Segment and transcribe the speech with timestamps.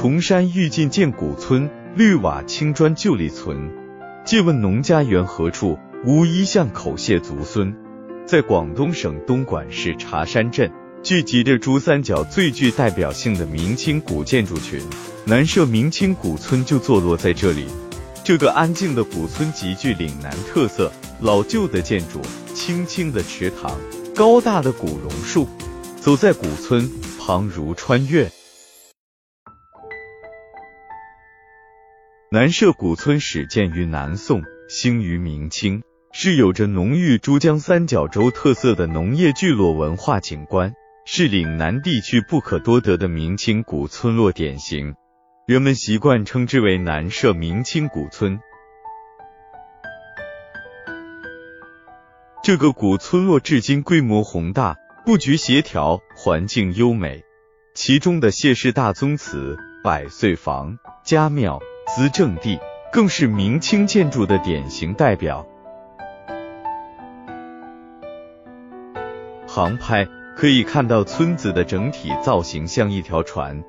[0.00, 3.70] 崇山欲尽见古村，绿瓦青砖旧立存。
[4.24, 5.78] 借问农家园何处？
[6.06, 7.76] 无一巷口谢族孙。
[8.24, 14.80] 在广东省东莞市茶山镇，聚集着珠三角最具代表性的明清古建筑群，
[15.26, 17.66] 南社明清古村就坐落在这里。
[18.24, 20.90] 这个安静的古村极具岭南特色，
[21.20, 22.22] 老旧的建筑，
[22.54, 23.78] 清清的池塘，
[24.14, 25.46] 高大的古榕树，
[26.00, 26.88] 走在古村
[27.18, 28.26] 旁如穿越。
[32.32, 40.72] 南社古村始建于南宋，兴于明清，是有着浓郁珠江三角洲特色的农业聚落文化景观，
[41.04, 44.94] 是岭南地区不可多得的明清古村落典型。
[45.48, 48.38] 人们习惯称之为南社明清古村。
[52.44, 57.24] 这个古村落至今规模宏大，布局协调，环境优美。
[57.74, 61.60] 其中的谢氏大宗祠、百岁房、家庙。
[61.94, 62.60] 资政地
[62.92, 65.44] 更是明清建筑的典型代表。
[69.48, 73.64] 航拍可以看到村子的整体造型像一条船，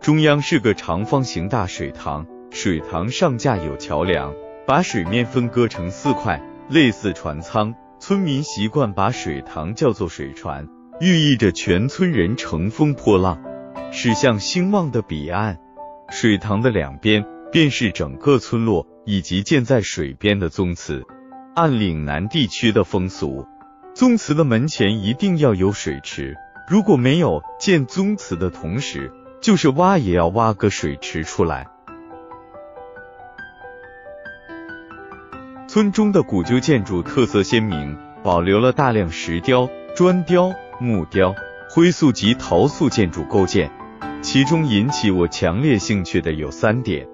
[0.00, 4.34] 中央是个长方形大水塘，水塘上架有桥梁，
[4.66, 7.74] 把水面分割成四块，类似船舱。
[7.98, 10.66] 村民习惯把水塘叫做水船，
[11.00, 13.42] 寓意着全村人乘风破浪，
[13.90, 15.58] 驶向兴旺的彼岸。
[16.08, 17.35] 水塘的两边。
[17.56, 21.02] 便是整个村落以及建在水边的宗祠。
[21.54, 23.46] 按岭南地区的风俗，
[23.94, 26.36] 宗祠的门前一定要有水池，
[26.68, 31.66] 如果没有，建宗祠的同时，就是挖也要挖个水池出来。
[35.66, 41.34] 村中的古旧建筑特色鲜明，保留了大量石雕、砖雕、木雕、
[41.70, 43.72] 灰塑及陶塑建筑构件。
[44.20, 47.08] 其中引起我强烈兴趣的有三点。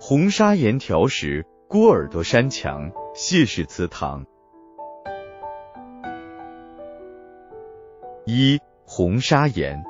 [0.00, 4.24] 红砂岩条石、锅耳朵山墙、谢氏祠堂。
[8.24, 9.82] 一、红砂岩。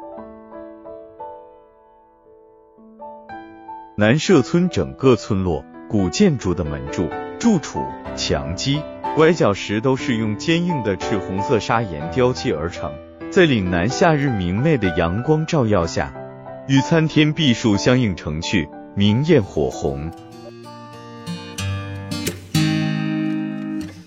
[3.99, 7.07] 南社村整个村落古建筑的门柱、
[7.39, 7.85] 柱础、
[8.17, 8.83] 墙基、
[9.15, 12.91] 拐角石都是用坚硬的赤红色砂岩雕砌而成，
[13.31, 16.15] 在岭南夏日明媚的阳光照耀下，
[16.67, 18.71] 与参天碧树相映成趣。
[18.99, 20.11] 明艳火红。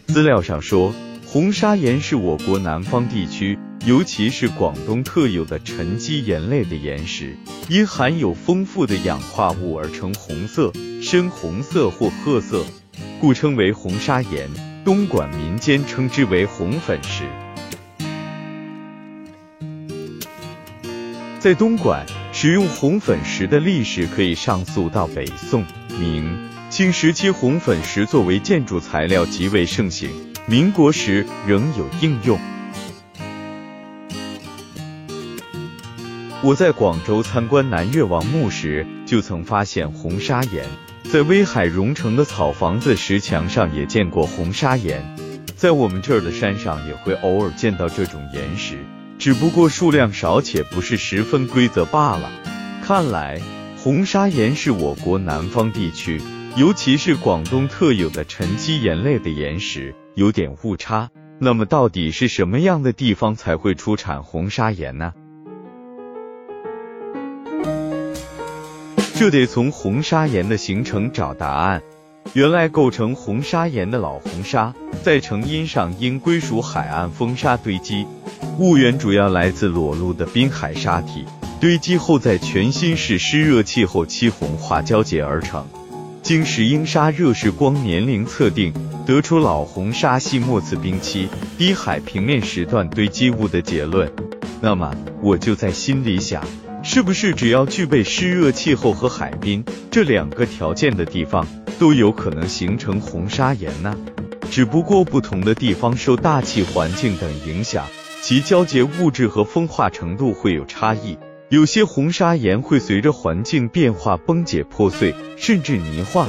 [0.08, 0.94] 资料上说，
[1.26, 7.38] 红砂岩是我国南方地区，尤其是广东特有的沉积岩类的岩石，
[7.70, 12.66] 因含有丰富的氧化物而呈红色、深红色或褐色，
[13.22, 14.50] 故称为红砂岩。
[14.84, 17.24] 东莞民间称之为红粉石。
[21.40, 22.06] 在东莞。
[22.42, 25.64] 使用红粉石的历史可以上溯到北宋、
[26.00, 30.10] 明、清时期，红粉石作为建筑材料极为盛行。
[30.48, 32.40] 民国时仍有应用。
[36.42, 40.66] 我在广州参观南越王墓时，就曾发现红砂岩。
[41.12, 45.16] 在威海荣城的草房子石墙上也见过红砂岩，
[45.56, 48.80] 在我们这儿的山上也会偶尔见到这种岩石。
[49.22, 52.28] 只不过数量少且不是十分规则罢了。
[52.82, 53.40] 看来
[53.78, 56.20] 红砂岩是我国南方地区，
[56.58, 61.08] 尤其是广东特有的沉积岩类的岩石，有点误差。
[61.40, 65.14] 那么到底是什么样的地方才会出产红砂岩呢？
[69.14, 71.84] 这得从红砂岩的形成找答案。
[72.34, 78.06] 原来构成红砂岩的老红砂，在成因上应归属海岸风沙堆积。
[78.58, 81.26] 物源主要来自裸露的滨海沙体，
[81.60, 85.68] 堆积后在全新式湿热气候期红化交结而成。
[86.22, 88.72] 经石英砂热释光年龄测定，
[89.06, 91.28] 得出老红砂系末次冰期
[91.58, 94.10] 低海平面时段堆积物的结论。
[94.62, 96.42] 那么我就在心里想，
[96.84, 101.48] 是不是只要具备湿热气候和海滨这两个条件的地方，
[101.80, 103.96] 都有可能形成红砂岩呢？
[104.50, 107.86] 只不过不同的地方受大气环境等影响。
[108.22, 111.18] 其交结物质和风化程度会有差异，
[111.50, 116.28] 有些红砂岩会随着环境变化崩解破碎，甚至泥化。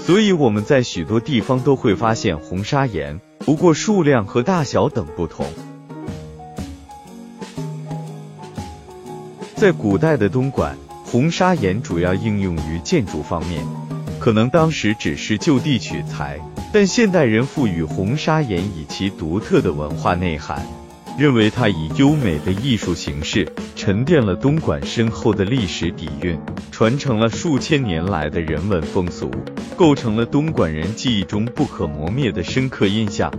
[0.00, 5.46] 所以我们在许多地方都会发现红砂岩，不过数量和大小等不同。
[9.56, 13.64] 在古代的东莞，红砂岩主要应用于建筑方面，
[14.20, 16.38] 可能当时只是就地取材，
[16.74, 20.62] 但现代人赋予红砂岩以其独特的文化内涵。
[21.16, 26.38] 认为它以优美的艺术形式沉淀了东莞深厚的历史底蕴，
[26.70, 29.30] 传承了数千年来的人文风俗，
[29.74, 33.32] 构成了东莞人记忆中不可磨灭的深刻印象。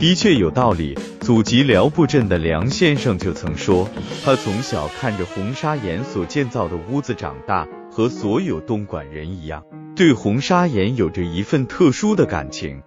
[0.00, 0.98] 的确有道理。
[1.20, 3.86] 祖籍辽埠镇的梁先生就曾说，
[4.24, 9.62] 他从小看着红砂岩所建造的屋子长大，和所有东莞人一样，
[9.94, 12.80] 对红砂岩有着一份特殊的感情。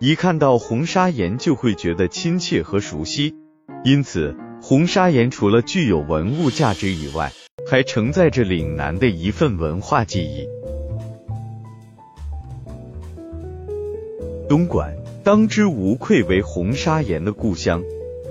[0.00, 3.36] 一看到红砂岩就会觉得亲切和熟悉。
[3.84, 7.30] 因此，红砂岩除了具有文物价值以外，
[7.70, 10.48] 还承载着岭南的一份文化记忆。
[14.48, 14.92] 东莞
[15.26, 17.82] 当之无愧为红砂岩的故乡，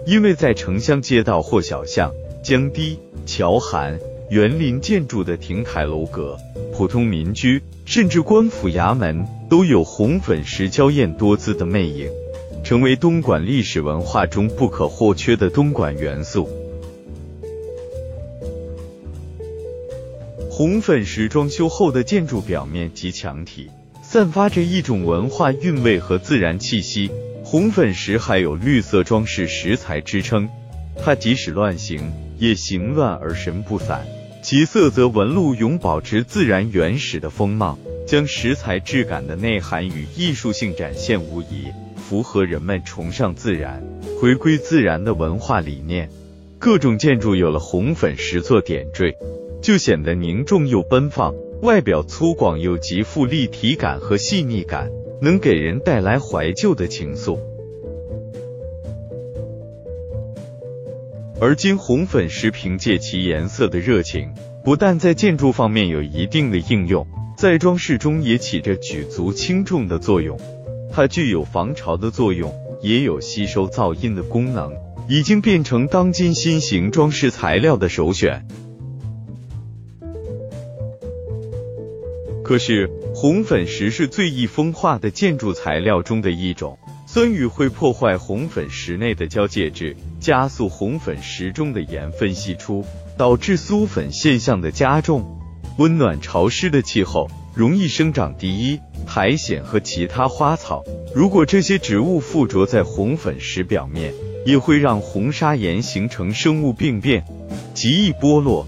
[0.07, 3.99] 因为在城乡街道或小巷、江堤、桥涵、
[4.29, 6.37] 园林建筑的亭台楼阁，
[6.71, 12.09] 普通民居，甚至官府衙门，都有红粉石娇艳多姿的魅影。
[12.63, 16.47] 成为东莞历史文化中不可或缺的东莞元素。
[20.49, 23.69] 红粉石装修后的建筑表面及墙体，
[24.15, 27.11] 散发着一种文化韵味和自然气息。
[27.43, 30.47] 红粉石还有绿色装饰石材之称，
[31.03, 34.05] 它即使乱形，也形乱而神不散，
[34.41, 37.77] 其色泽纹路永保持自然原始的风貌，
[38.07, 41.65] 将石材质感的内涵与艺术性展现无疑。
[41.97, 43.83] 符合人们崇尚自然、
[44.21, 46.09] 回归自然的文化理念。
[46.57, 49.13] 各种建筑有了红粉石做点缀，
[49.61, 54.91] 就显得凝重又奔放，外表粗犷又极富立体感和细腻感，
[55.21, 57.39] 能给人带来怀旧的情愫。
[61.39, 64.31] 而今红粉石凭借其颜色的热情，
[64.63, 67.05] 不但在建筑方面有一定的应用，
[67.37, 70.39] 在装饰中也起着举足轻重的作用。
[70.91, 74.73] 它具有防潮的作用，也有吸收噪音的功能，
[75.09, 78.45] 已经变成当今新型装饰材料的首选。
[82.45, 86.77] 可是，红粉石是最易风化的建筑材料中的一种，
[87.07, 92.85] 酸雨会破坏红粉石内的胶介质，加速红粉石中的盐分析出，
[93.17, 95.41] 导致酥粉现象的加重。
[95.79, 98.79] 温暖潮湿的气候容易生长第一。
[99.07, 100.83] 苔藓和其他花草，
[101.15, 104.13] 如果这些植物附着在红粉石表面，
[104.45, 107.25] 也会让红砂岩形成生物病变，
[107.73, 108.67] 极易剥落。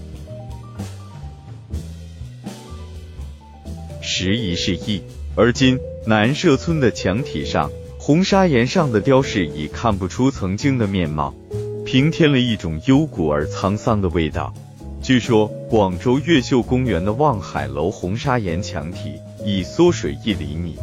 [4.20, 5.00] 时移世易，
[5.36, 11.32] 而今南社村的墙体上，红砂岩上的雕饰已看不出曾经的面貌，
[11.86, 14.52] 平添了一种幽古而沧桑的味道。
[15.00, 19.20] 据说，广州越秀公园的望海楼红砂岩墙体。
[19.46, 20.74] 已缩水一厘米，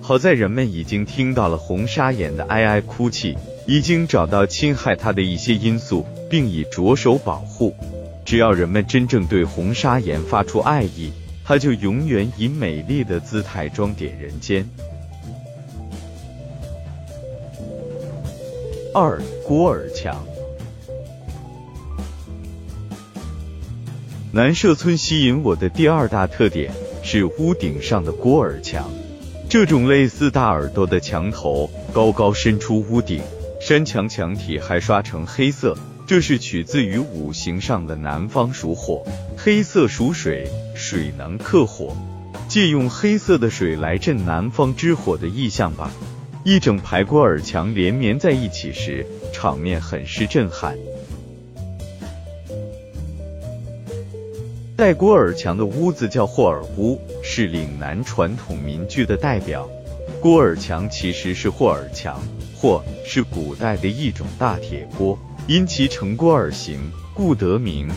[0.00, 3.36] 好在人们已经听到了红砂岩的哀哀哭泣，
[3.66, 7.76] 已经找到侵害它的一些因素，并已着手保护。
[8.24, 11.12] 只要人们真正对红砂岩发出爱意，
[11.48, 14.68] 它就永远以美丽的姿态装点人间。
[18.92, 20.22] 二郭尔墙，
[24.30, 26.70] 南社村吸引我的第二大特点。
[27.02, 28.90] 是屋顶上的郭尔墙，
[29.48, 33.22] 这种类似大耳朵的墙头高高伸出屋顶，
[33.58, 35.74] 山墙墙体还刷成黑色，
[36.06, 39.02] 这是取自于五行上的南方属火，
[39.38, 40.50] 黑色属水，
[40.90, 41.94] 水能克火，
[42.48, 45.90] 借用黑色的水来镇南方之火的意象吧。
[46.44, 50.78] 一整排郭尔墙连绵在一起时，场面很是震撼。
[54.78, 59.68] 带郭尔墙的屋子叫霍尔屋，是岭南传统民居的代表。
[60.22, 62.18] 郭尔墙其实是霍尔墙，
[62.56, 66.80] 霍是古代的一种大铁锅，因其呈锅而形，
[67.12, 67.90] 故得名。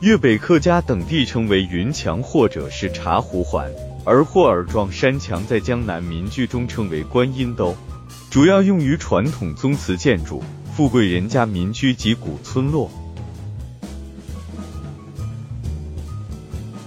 [0.00, 3.68] 粤北客家等地称为云墙或者是茶壶环，
[4.04, 7.76] 而霍尔状山墙在江南民居中称为观音兜，
[8.30, 10.40] 主要用于传统宗祠建筑、
[10.72, 12.88] 富贵人家民居及古村落。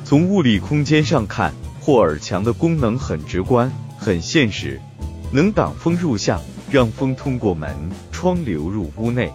[0.05, 4.79] 从物理空间上看，霍尔墙的功能很直观、很现实，
[5.33, 7.75] 能挡风入巷，让风通过门
[8.09, 9.29] 窗流入屋内。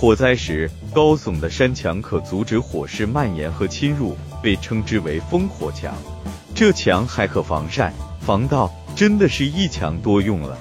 [0.00, 5.92] 火灾时，高耸的山墙可阻止火势蔓延和侵入，被称之为烽火墙。
[6.54, 10.56] 这墙还可防晒、防盗，真的是一墙多用了。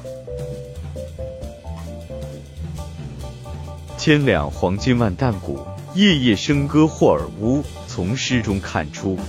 [3.96, 5.60] 千两黄金万担谷，
[5.94, 7.64] 夜夜笙歌霍尔乌。
[7.88, 9.20] 从诗中看出。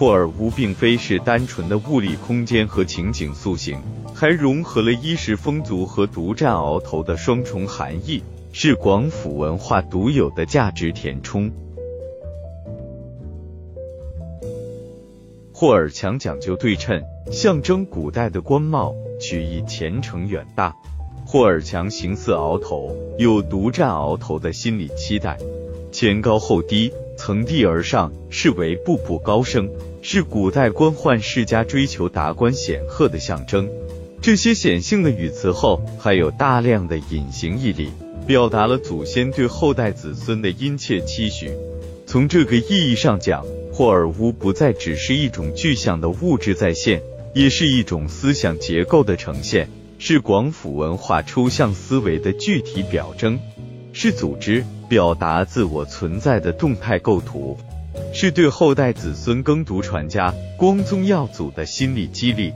[0.00, 3.78] 霍尔乌并非是单纯的物理空间和情景塑形，
[4.14, 11.52] 还融合了衣食丰足和独占鳌头的双重含义，是广府文化独有的价值填充。
[15.52, 20.74] 霍尔强讲究对称，象征古代的官帽，取意前程远大。
[21.26, 25.36] 霍尔强形似鳌头，有独占鳌头的心理期待。
[25.92, 29.68] 前高后低，层递而上，视为步步高升，
[30.12, 33.70] 是古代官宦世家追求达官显赫的象征。
[34.20, 37.92] 这些显性的语词后，还有大量的隐形义理，
[38.26, 41.52] 表达了祖先对后代子孙的殷切期许。
[42.08, 47.00] 从这个意义上讲，霍尔乌不再只是一种具象的物质再现，
[47.32, 49.68] 也是一种思想结构的呈现，
[50.00, 53.38] 是广府文化抽象思维的具体表征，
[53.92, 57.56] 是组织表达自我存在的动态构图，
[58.12, 62.52] 是对后代子孙耕读传家、光宗耀祖的心理激励。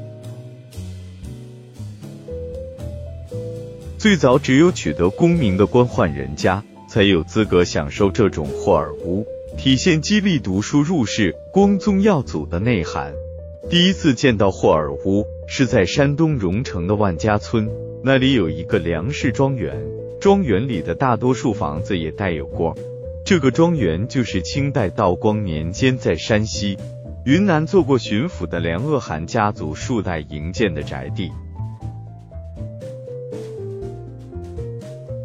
[3.98, 9.26] 最早只有取得功名的官宦人家，才有资格享受这种霍尔屋。
[9.56, 13.14] 体现激励读书入仕、光宗耀祖的内涵。
[13.70, 17.70] 第一次见到霍尔屋是在山东荣成的万家村，
[18.02, 19.80] 那里有一个梁氏庄园，
[20.20, 22.76] 庄园里的大多数房子也带有过。
[23.24, 26.76] 这个庄园就是清代道光年间在山西、
[27.24, 31.32] 云南做过巡抚的梁鄂汗家族数代营建的宅地。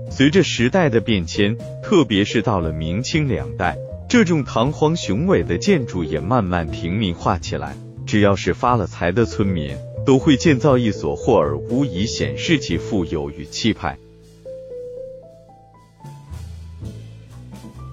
[0.09, 3.77] 随着时代的变迁，特别是到了明清两代。
[4.07, 7.75] 这种堂皇雄伟的建筑也慢慢平民化起来。
[8.05, 9.75] 只要是发了财的村民，
[10.05, 13.97] 都会建造一所霍尔屋，以显示其富有与气派。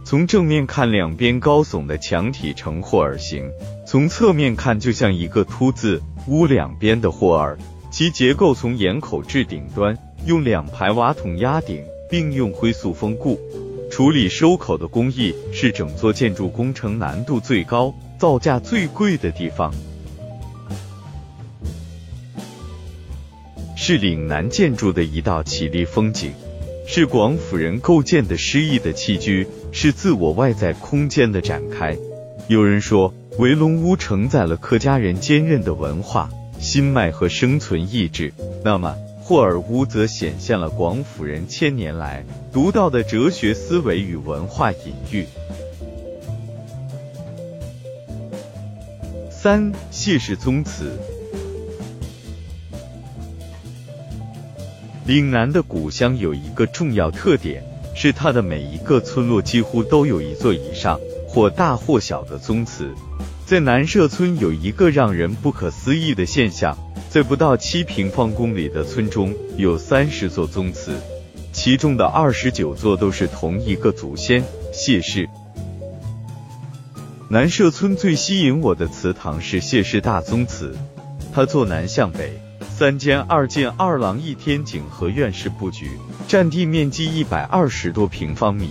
[0.06, 3.50] 从正面看，两边高耸的墙体呈霍尔形；
[3.84, 6.00] 从侧面看，就像一个凸字。
[6.28, 7.58] 屋两边的霍尔，
[7.90, 13.36] 其结构从檐口至顶端，用两排瓦筒压顶，并用灰塑封固。
[13.90, 19.74] 处理收口的工艺是整座建筑工程难度最高、造价最贵的地方，
[23.76, 26.32] 是岭南建筑的一道绮丽风景，
[26.86, 29.46] 是广府人构建的诗意的栖居，
[29.78, 31.94] 是自我外在空间的展开。
[32.48, 38.32] 有人说，围龙屋承载了客家人坚韧的文化心脉和生存意志，
[38.64, 38.96] 那么。
[39.20, 45.26] 霍尔乌则显现了广府人千年来独到的哲学思维与文化隐喻。
[49.28, 50.92] 三谢氏宗祠，
[55.04, 57.64] 岭南的古乡有一个重要特点，
[57.96, 62.94] 是它的每一个村落几乎都有一座以上或大或小的宗祠。
[63.46, 66.76] 在南社村有一个让人不可思议的现象，
[67.08, 70.92] 在不到七平方公里的村中有三十座宗祠，
[71.52, 75.28] 其中的二十九座都是同一个祖先谢氏。
[77.30, 80.76] 南社村最吸引我的祠堂是谢氏大宗祠，
[81.32, 82.38] 它坐南向北，
[82.78, 85.92] 三间二进二廊一天井和院式布局，
[86.28, 88.68] 占地面积一百二十多平方米，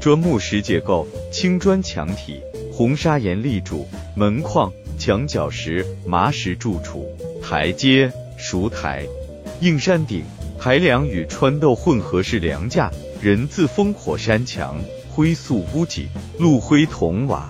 [0.00, 2.40] 砖木石结构，青砖墙体。
[2.72, 3.86] 红砂岩立柱、
[4.16, 7.06] 门框、墙角石、麻石柱础、
[7.40, 9.06] 台阶、熟台、
[9.60, 10.24] 硬山顶、
[10.58, 12.90] 台梁与穿豆混合式梁架，
[13.22, 14.74] 人字烽火山墙，
[15.08, 16.08] 灰塑屋脊，
[16.40, 17.48] 路灰铜瓦，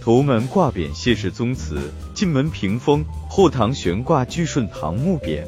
[0.00, 1.90] 头门挂匾谢氏宗祠，
[2.22, 5.42] 进门屏风，后堂悬挂聚顺堂木匾，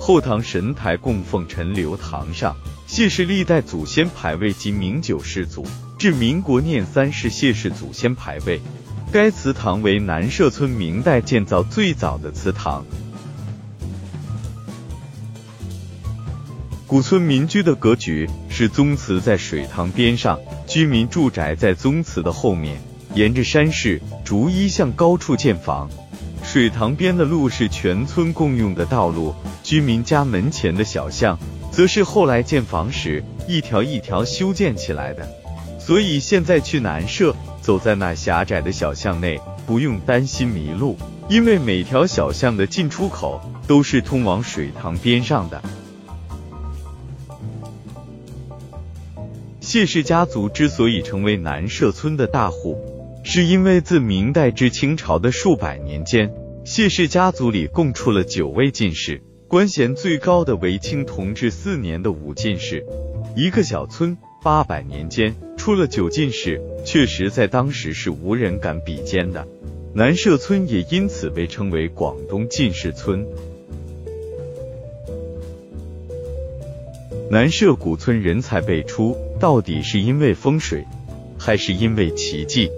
[0.00, 5.66] 后堂神台供奉陈留堂上谢氏历代祖先牌位及名九世祖。
[5.98, 8.58] 至民国念三世谢氏祖先牌位，
[9.12, 12.86] 该祠堂为南社村明代建造最早的祠堂。
[16.86, 22.80] 古村民居的格局是宗祠在水塘边上，居民住宅在宗祠的后面，
[23.14, 25.90] 沿着山势逐一向高处建房。
[26.54, 29.34] 水塘边的路是全村共用的道路，
[29.64, 31.36] 居民家门前的小巷
[31.72, 35.28] 则是后来建房时一条一条修建起来的。
[35.80, 40.96] 所以现在去南社，走在那狭窄的小巷内，不用担心迷路，
[41.28, 45.60] 因为每条小巷的进出口都是通往水塘边上的。
[49.58, 52.78] 谢氏家族之所以成为南社村的大户，
[53.24, 56.32] 是因为自明代至清朝的数百年间，
[56.74, 62.84] 谢氏家族里共出了九位进士，官衔最高的为清同治四年的武进士。
[63.36, 65.32] 一个小村八百年间。
[65.56, 69.46] 出了九进士，确实在当时是无人敢比肩的。
[69.94, 73.24] 南社村也因此被称为广东进士村。
[77.30, 80.84] 南社古村人才辈出，到底是因为风水，
[81.38, 82.68] 还是因为奇迹？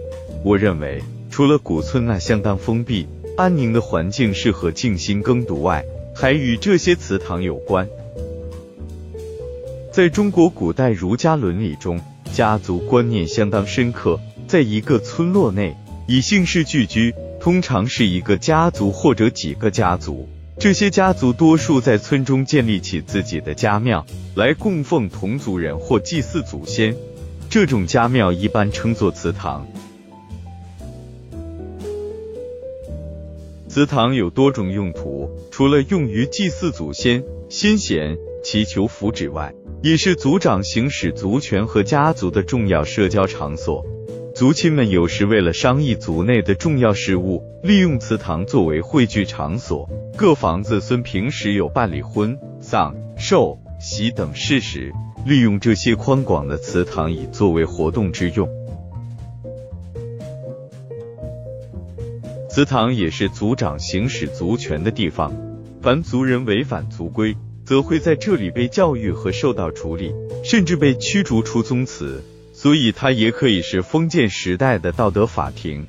[0.45, 7.87] 我认为，除了古村那相当封闭、安宁的环境适合静心耕读外，还与这些祠堂有关。
[9.93, 12.01] 在中国古代儒家伦理中，
[12.33, 14.19] 家族观念相当深刻。
[14.49, 15.77] 在一个村落内，
[16.09, 20.27] 以姓氏聚居，通常是一个家族或者几个家族。
[20.59, 26.97] 这些家族多数在村中建立起自己的家庙，来供奉同族人或祭祀祖先。
[27.51, 29.67] 这种家庙一般称作祠堂。
[33.77, 39.53] 祠堂有多种用途，除了用于祭祀祖先、先贤、祈求福祉外，
[39.83, 43.85] 也是族长行使族权和家族的重要社交场所。
[44.35, 49.87] 族亲们有时为了商议族内的重要事务，利用祠堂作为汇聚场所。
[50.17, 54.91] 各房子孙平时有办理婚丧寿喜等事时，
[55.27, 58.49] 利用这些宽广的祠堂以作为活动之用。
[62.57, 65.31] 祠堂也是族长行使族权的地方，
[65.83, 67.37] 凡族人违反族规，
[67.67, 70.11] 则会在这里被教育和受到处理，
[70.43, 72.25] 甚至被驱逐出宗祠。
[72.55, 75.87] 所以，它也可以是封建时代的道德法庭。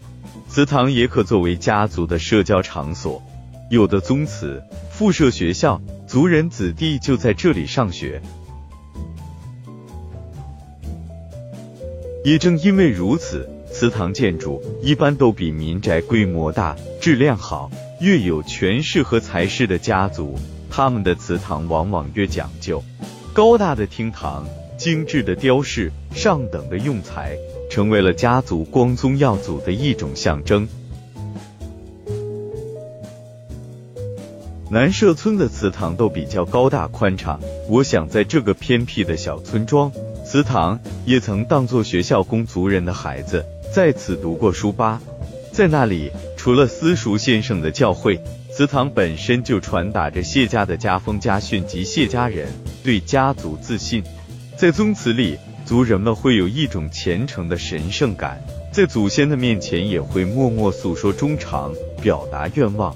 [0.49, 3.23] 祠堂也可作为家族的社交场所，
[3.71, 8.21] 有的宗祠附设学校，族人子弟就在这里上学。
[12.25, 17.69] 也正因为如此，祠堂建筑一般都比民宅规模大、质量好。
[18.01, 20.33] 越有权势和财势的家族，
[20.67, 22.83] 他们的祠堂往往越讲究，
[23.33, 24.47] 高大的厅堂。
[24.79, 27.37] 精致的雕饰、上等的用材，
[27.69, 30.67] 成为了家族光宗耀祖的一种象征。
[34.71, 39.91] 南社村的祠堂都比较高大宽敞，我想在这个偏僻的小村庄，
[40.25, 45.01] 祠堂也曾当作学校供族人的孩子在此读过书吧。
[45.51, 48.19] 在那里，除了私塾先生的教诲，
[48.51, 52.47] 祠堂本身就传达着谢家的家风家训及谢家人
[52.83, 54.03] 对家族自信。
[54.55, 62.95] 在宗祠里，族人们会有一种虔诚的神圣感，在祖先的面前也会默默诉说衷肠，表达愿望。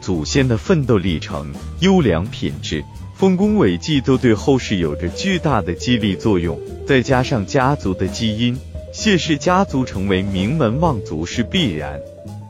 [0.00, 2.82] 祖先的奋斗历程、优良品质、
[3.16, 6.58] 丰功伟绩都对后世有着巨大的激励作用。
[6.86, 8.58] 再加上家族的基因，
[9.02, 11.98] 谢氏家族成为名门望族是必然。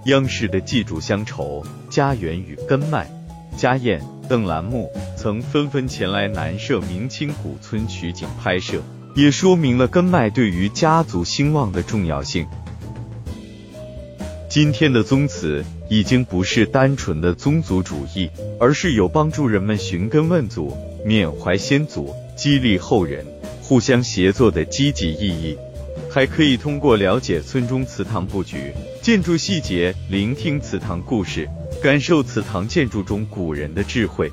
[0.07, 3.09] 央视的《祭祖乡愁：家园与根脉》。
[3.57, 8.83] 家燕等栏目曾纷纷前来南社明清古村取景拍摄，
[9.15, 12.45] 也说明了根脉对于家族兴旺的重要性。
[14.49, 23.25] 今天的宗祠已经不是单纯的宗族主义，而是有帮助人们寻根问祖、缅怀先祖、激励后人、
[23.63, 25.57] 互相协作的积极意义。
[26.13, 31.49] 还可以通过了解村中祠堂布局、建筑细节，聆听祠堂故事。
[31.81, 34.31] 感受祠堂建筑中古人的智慧，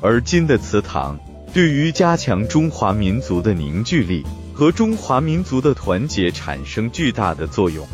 [0.00, 1.20] 而今的祠堂
[1.52, 7.86] 对于加强中华民族的凝聚力和中华民族的团结产生巨大的作用。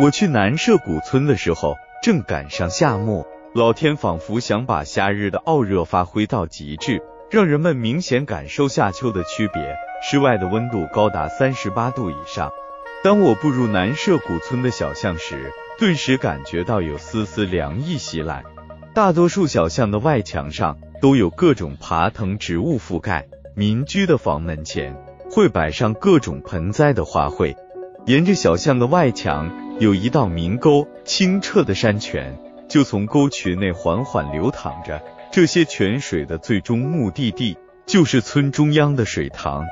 [0.00, 7.02] 我去南社古村的时候，正赶上夏末，老天仿佛想把夏日的傲热发挥到极致，
[7.34, 9.76] 让人们明显感受夏秋的区别。
[10.08, 12.52] 室外的温度高达三十八度以上。
[13.02, 18.44] 当我步入南社古村的小巷时，顿时感觉到有丝丝凉意袭来。
[18.94, 24.96] 大多数小巷的外墙上都有各种爬藤植物覆盖，民居的房门前
[25.28, 27.56] 会摆上各种盆栽的花卉。
[28.06, 35.02] 沿着小巷的外墙有一道明沟，清澈的山泉就从沟渠内缓缓流淌着。
[35.34, 39.66] 这些泉水的最终目的地就是村中央的水塘。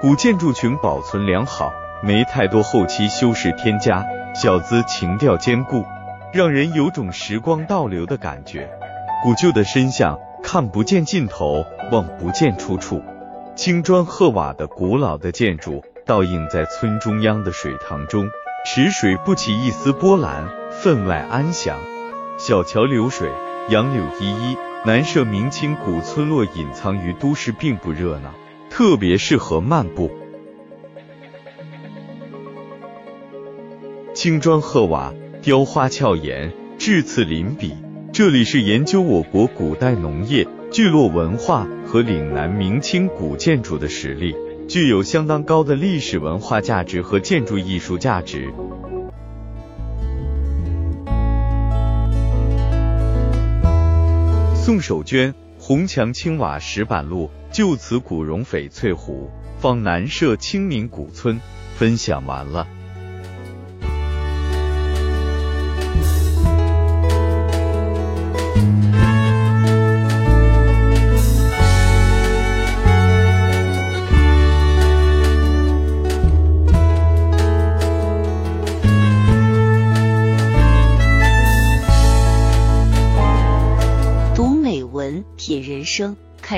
[0.00, 1.72] 古建筑群保存良好，
[2.02, 5.84] 没太多后期修饰添加，小资情调坚固，
[6.32, 8.68] 让人有种时光倒流的感觉。
[9.22, 13.00] 古旧的深巷看不见尽头，望不见出处。
[13.54, 18.26] 青砖褐瓦的古老的建筑倒映在村中央的水塘中，
[18.66, 20.48] 池水不起一丝波澜，
[20.82, 21.78] 分外安详。
[22.38, 23.30] 小桥流水，
[23.68, 28.34] 杨柳依依，南社明清古村落隐藏于都市，并不热闹。
[28.68, 30.10] 特别适合漫步。
[34.12, 37.76] 青砖褐瓦，雕花俏岩，质次临笔。
[38.12, 44.34] 这里是研究我国古代农业、聚落文化和岭南明清古建筑的实力，
[44.66, 48.52] 具有相当高的历史文化价值和建筑艺术价值。
[54.64, 61.40] 宋守娟，红墙青瓦石板路，就此古榕翡翠湖，方南社清明古村。
[61.74, 62.68] 分享完了。